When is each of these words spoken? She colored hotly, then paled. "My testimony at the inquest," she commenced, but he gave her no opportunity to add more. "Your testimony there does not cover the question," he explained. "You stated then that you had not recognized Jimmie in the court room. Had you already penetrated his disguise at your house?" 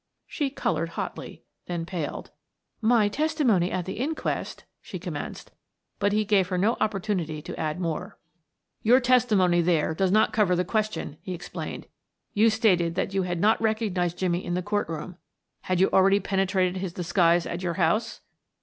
She 0.25 0.49
colored 0.49 0.89
hotly, 0.97 1.43
then 1.67 1.85
paled. 1.85 2.31
"My 2.81 3.07
testimony 3.07 3.71
at 3.71 3.85
the 3.85 3.99
inquest," 3.99 4.63
she 4.81 4.97
commenced, 4.97 5.51
but 5.99 6.11
he 6.11 6.25
gave 6.25 6.47
her 6.47 6.57
no 6.57 6.75
opportunity 6.81 7.39
to 7.43 7.59
add 7.59 7.79
more. 7.79 8.17
"Your 8.81 8.99
testimony 8.99 9.61
there 9.61 9.93
does 9.93 10.09
not 10.09 10.33
cover 10.33 10.55
the 10.55 10.65
question," 10.65 11.17
he 11.21 11.35
explained. 11.35 11.85
"You 12.33 12.49
stated 12.49 12.95
then 12.95 13.05
that 13.09 13.13
you 13.13 13.21
had 13.21 13.39
not 13.39 13.61
recognized 13.61 14.17
Jimmie 14.17 14.43
in 14.43 14.55
the 14.55 14.63
court 14.63 14.89
room. 14.89 15.17
Had 15.65 15.79
you 15.79 15.87
already 15.91 16.19
penetrated 16.19 16.77
his 16.77 16.93
disguise 16.93 17.45
at 17.45 17.61
your 17.61 17.75
house?" 17.75 18.21